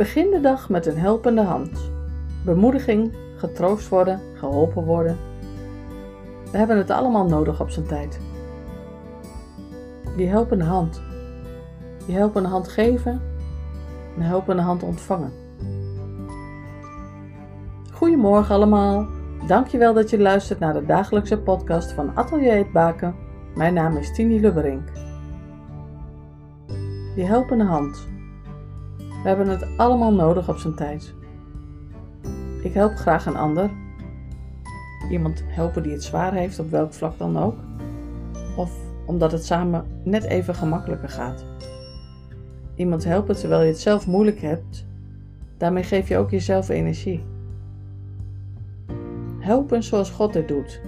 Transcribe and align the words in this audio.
Begin 0.00 0.30
de 0.30 0.40
dag 0.40 0.68
met 0.68 0.86
een 0.86 0.98
helpende 0.98 1.42
hand. 1.42 1.90
Bemoediging, 2.44 3.12
getroost 3.36 3.88
worden, 3.88 4.20
geholpen 4.34 4.84
worden. 4.84 5.16
We 6.50 6.58
hebben 6.58 6.76
het 6.76 6.90
allemaal 6.90 7.26
nodig 7.26 7.60
op 7.60 7.70
zijn 7.70 7.86
tijd. 7.86 8.20
Die 10.16 10.28
helpende 10.28 10.64
hand. 10.64 11.02
Die 12.06 12.16
helpende 12.16 12.48
hand 12.48 12.68
geven 12.68 13.20
en 14.16 14.22
helpende 14.22 14.62
hand 14.62 14.82
ontvangen. 14.82 15.32
Goedemorgen 17.92 18.54
allemaal. 18.54 19.06
Dankjewel 19.46 19.94
dat 19.94 20.10
je 20.10 20.18
luistert 20.18 20.58
naar 20.58 20.74
de 20.74 20.86
dagelijkse 20.86 21.38
podcast 21.38 21.92
van 21.92 22.16
Atelier 22.16 22.56
het 22.56 22.72
Baken. 22.72 23.14
Mijn 23.54 23.74
naam 23.74 23.96
is 23.96 24.14
Tini 24.14 24.40
Lubberink. 24.40 24.88
Die 27.14 27.26
helpende 27.26 27.64
hand. 27.64 28.08
We 29.22 29.28
hebben 29.28 29.48
het 29.48 29.66
allemaal 29.76 30.12
nodig 30.12 30.48
op 30.48 30.56
zijn 30.56 30.74
tijd. 30.74 31.14
Ik 32.62 32.72
help 32.72 32.94
graag 32.94 33.26
een 33.26 33.36
ander. 33.36 33.70
Iemand 35.10 35.42
helpen 35.46 35.82
die 35.82 35.92
het 35.92 36.04
zwaar 36.04 36.32
heeft, 36.32 36.58
op 36.58 36.70
welk 36.70 36.92
vlak 36.92 37.18
dan 37.18 37.38
ook. 37.38 37.54
Of 38.56 38.72
omdat 39.06 39.32
het 39.32 39.44
samen 39.44 39.84
net 40.04 40.24
even 40.24 40.54
gemakkelijker 40.54 41.08
gaat. 41.08 41.44
Iemand 42.74 43.04
helpen 43.04 43.36
terwijl 43.36 43.62
je 43.62 43.68
het 43.68 43.80
zelf 43.80 44.06
moeilijk 44.06 44.40
hebt. 44.40 44.86
Daarmee 45.56 45.82
geef 45.82 46.08
je 46.08 46.16
ook 46.16 46.30
jezelf 46.30 46.68
energie. 46.68 47.24
Helpen 49.38 49.82
zoals 49.82 50.10
God 50.10 50.34
het 50.34 50.48
doet. 50.48 50.80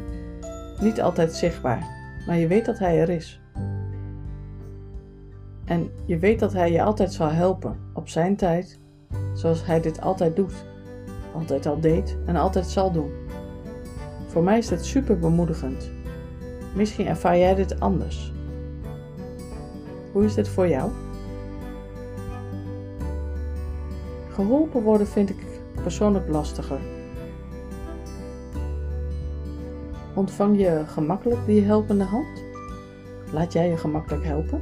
Niet 0.81 1.01
altijd 1.01 1.33
zichtbaar, 1.33 1.87
maar 2.27 2.37
je 2.37 2.47
weet 2.47 2.65
dat 2.65 2.79
Hij 2.79 3.01
er 3.01 3.09
is. 3.09 3.41
En 5.65 5.91
je 6.05 6.19
weet 6.19 6.39
dat 6.39 6.53
Hij 6.53 6.73
je 6.73 6.83
altijd 6.83 7.13
zal 7.13 7.31
helpen, 7.31 7.77
op 8.03 8.09
Zijn 8.09 8.37
tijd, 8.37 8.79
zoals 9.35 9.67
Hij 9.67 9.81
dit 9.81 10.01
altijd 10.01 10.37
doet, 10.37 10.65
altijd 11.35 11.67
al 11.67 11.81
deed 11.81 12.17
en 12.27 12.37
altijd 12.37 12.67
zal 12.67 12.93
doen. 12.93 13.11
Voor 14.27 14.43
mij 14.43 14.59
is 14.59 14.69
dit 14.69 14.85
super 14.85 15.19
bemoedigend. 15.19 15.91
Misschien 16.75 17.07
ervaar 17.07 17.39
jij 17.39 17.55
dit 17.55 17.81
anders. 17.81 18.33
Hoe 20.13 20.25
is 20.25 20.35
dit 20.35 20.49
voor 20.49 20.69
jou? 20.69 20.91
Geholpen 24.31 24.83
worden 24.83 25.07
vind 25.07 25.31
ik 25.31 25.47
persoonlijk 25.83 26.29
lastiger. 26.29 26.81
Ontvang 30.15 30.59
je 30.59 30.83
gemakkelijk 30.87 31.47
die 31.47 31.63
helpende 31.63 32.05
hand? 32.05 32.43
Laat 33.33 33.53
jij 33.53 33.69
je 33.69 33.77
gemakkelijk 33.77 34.25
helpen? 34.25 34.61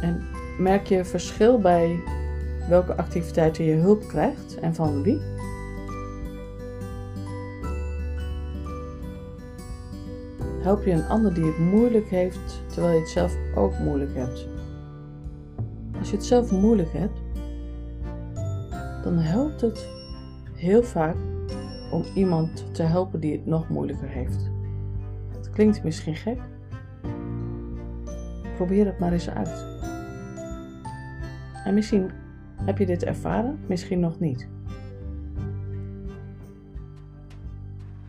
En 0.00 0.34
merk 0.58 0.86
je 0.86 1.04
verschil 1.04 1.60
bij 1.60 2.00
welke 2.68 2.96
activiteiten 2.96 3.64
je 3.64 3.74
hulp 3.74 4.08
krijgt 4.08 4.58
en 4.60 4.74
van 4.74 5.02
wie? 5.02 5.20
Help 10.62 10.84
je 10.84 10.90
een 10.90 11.08
ander 11.08 11.34
die 11.34 11.44
het 11.44 11.58
moeilijk 11.58 12.08
heeft 12.08 12.62
terwijl 12.72 12.94
je 12.94 13.00
het 13.00 13.08
zelf 13.08 13.36
ook 13.54 13.78
moeilijk 13.78 14.14
hebt? 14.14 14.46
Als 15.98 16.10
je 16.10 16.16
het 16.16 16.24
zelf 16.24 16.50
moeilijk 16.50 16.92
hebt, 16.92 17.20
dan 19.02 19.18
helpt 19.18 19.60
het 19.60 19.88
heel 20.52 20.82
vaak 20.82 21.16
om 21.90 22.04
iemand 22.14 22.74
te 22.74 22.82
helpen 22.82 23.20
die 23.20 23.32
het 23.32 23.46
nog 23.46 23.68
moeilijker 23.68 24.08
heeft. 24.08 24.50
Dat 25.32 25.50
klinkt 25.50 25.84
misschien 25.84 26.14
gek. 26.14 26.38
Probeer 28.56 28.86
het 28.86 28.98
maar 28.98 29.12
eens 29.12 29.30
uit. 29.30 29.75
En 31.66 31.74
misschien 31.74 32.10
heb 32.64 32.78
je 32.78 32.86
dit 32.86 33.04
ervaren, 33.04 33.58
misschien 33.66 34.00
nog 34.00 34.20
niet. 34.20 34.48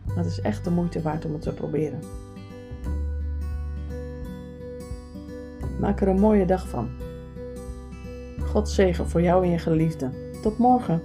Maar 0.06 0.16
het 0.16 0.26
is 0.26 0.40
echt 0.40 0.64
de 0.64 0.70
moeite 0.70 1.02
waard 1.02 1.24
om 1.24 1.32
het 1.32 1.42
te 1.42 1.52
proberen. 1.52 2.00
Maak 5.80 6.00
er 6.00 6.08
een 6.08 6.20
mooie 6.20 6.44
dag 6.44 6.68
van. 6.68 6.88
God 8.40 8.68
zegen 8.68 9.08
voor 9.08 9.22
jou 9.22 9.44
en 9.44 9.50
je 9.50 9.58
geliefde. 9.58 10.10
Tot 10.42 10.58
morgen. 10.58 11.00